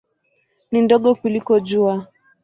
[0.71, 2.05] Ni ndogo kuliko Jua.